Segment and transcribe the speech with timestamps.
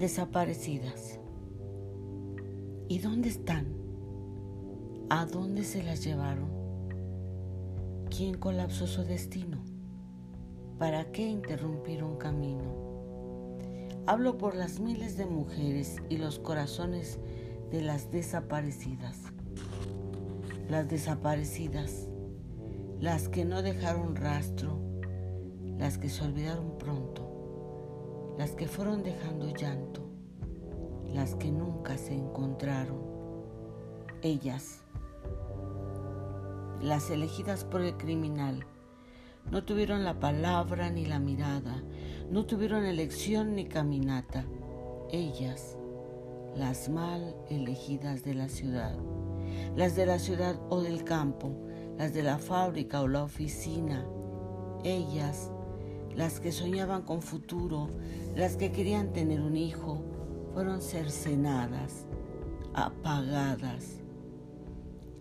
[0.00, 1.20] desaparecidas.
[2.88, 3.66] ¿Y dónde están?
[5.10, 6.48] ¿A dónde se las llevaron?
[8.08, 9.58] ¿Quién colapsó su destino?
[10.78, 12.62] ¿Para qué interrumpir un camino?
[14.06, 17.18] Hablo por las miles de mujeres y los corazones
[17.70, 19.18] de las desaparecidas.
[20.70, 22.08] Las desaparecidas,
[23.00, 24.78] las que no dejaron rastro,
[25.76, 27.29] las que se olvidaron pronto,
[28.40, 30.00] las que fueron dejando llanto,
[31.12, 33.02] las que nunca se encontraron.
[34.22, 34.80] Ellas,
[36.80, 38.64] las elegidas por el criminal,
[39.50, 41.82] no tuvieron la palabra ni la mirada,
[42.30, 44.46] no tuvieron elección ni caminata.
[45.10, 45.76] Ellas,
[46.56, 48.96] las mal elegidas de la ciudad,
[49.76, 51.52] las de la ciudad o del campo,
[51.98, 54.06] las de la fábrica o la oficina.
[54.82, 55.52] Ellas,
[56.16, 57.88] las que soñaban con futuro,
[58.36, 60.04] las que querían tener un hijo,
[60.52, 62.06] fueron cercenadas,
[62.74, 64.00] apagadas.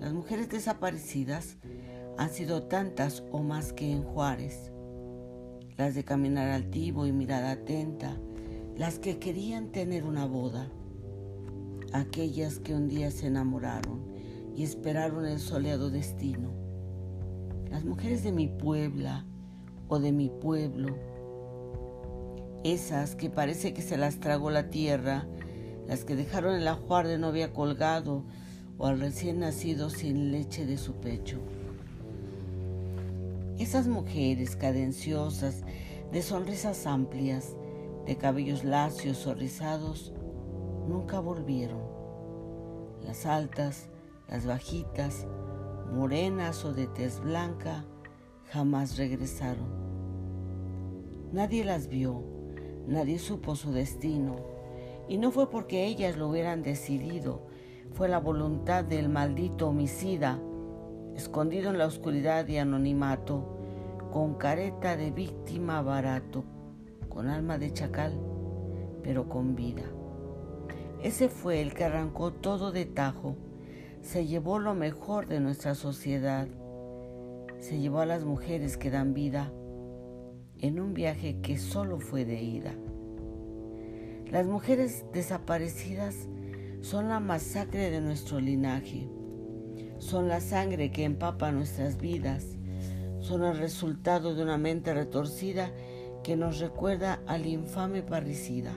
[0.00, 1.58] Las mujeres desaparecidas
[2.18, 4.72] han sido tantas o más que en Juárez.
[5.76, 8.16] Las de caminar altivo y mirada atenta,
[8.76, 10.70] las que querían tener una boda,
[11.92, 14.12] aquellas que un día se enamoraron
[14.54, 16.50] y esperaron el soleado destino.
[17.70, 19.24] Las mujeres de mi puebla
[19.92, 20.96] o de mi pueblo,
[22.64, 25.26] esas que parece que se las tragó la tierra,
[25.86, 28.24] las que dejaron el ajuar de novia colgado
[28.78, 31.40] o al recién nacido sin leche de su pecho.
[33.58, 35.62] Esas mujeres cadenciosas,
[36.10, 37.54] de sonrisas amplias,
[38.06, 40.14] de cabellos lacios o rizados,
[40.88, 41.82] nunca volvieron.
[43.04, 43.90] Las altas,
[44.26, 45.26] las bajitas,
[45.92, 47.84] morenas o de tez blanca,
[48.52, 49.66] jamás regresaron.
[51.32, 52.22] Nadie las vio,
[52.86, 54.36] nadie supo su destino,
[55.08, 57.46] y no fue porque ellas lo hubieran decidido,
[57.94, 60.38] fue la voluntad del maldito homicida
[61.16, 63.58] escondido en la oscuridad y anonimato,
[64.10, 66.44] con careta de víctima barato,
[67.08, 68.18] con alma de chacal,
[69.02, 69.84] pero con vida.
[71.02, 73.36] Ese fue el que arrancó todo de tajo,
[74.02, 76.48] se llevó lo mejor de nuestra sociedad,
[77.62, 79.50] se llevó a las mujeres que dan vida
[80.58, 82.74] en un viaje que solo fue de ida.
[84.30, 86.28] Las mujeres desaparecidas
[86.82, 89.08] son la masacre de nuestro linaje
[90.02, 92.56] son la sangre que empapa nuestras vidas,
[93.20, 95.70] son el resultado de una mente retorcida
[96.24, 98.72] que nos recuerda al infame parricida.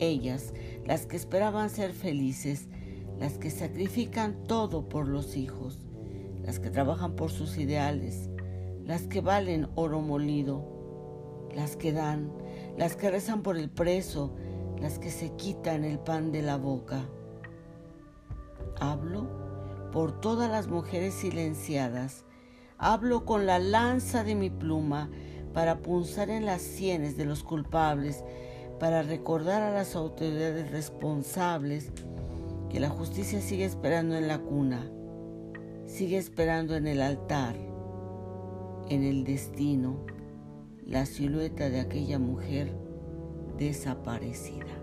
[0.00, 0.52] Ellas,
[0.84, 2.66] las que esperaban ser felices,
[3.20, 5.78] las que sacrifican todo por los hijos,
[6.42, 8.28] las que trabajan por sus ideales,
[8.84, 12.32] las que valen oro molido, las que dan,
[12.76, 14.34] las que rezan por el preso,
[14.80, 17.08] las que se quitan el pan de la boca.
[18.80, 22.24] Hablo por todas las mujeres silenciadas.
[22.78, 25.08] Hablo con la lanza de mi pluma
[25.54, 28.24] para punzar en las sienes de los culpables,
[28.80, 31.92] para recordar a las autoridades responsables
[32.70, 34.90] que la justicia sigue esperando en la cuna,
[35.92, 37.54] sigue esperando en el altar,
[38.88, 40.06] en el destino,
[40.86, 42.74] la silueta de aquella mujer
[43.58, 44.81] desaparecida.